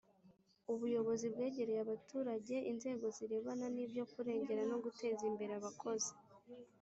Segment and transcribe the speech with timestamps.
[0.73, 6.11] ubuyobozi bwegereye abaturage inzego zirebana nibyo kurengera no guteza imbere abakozi,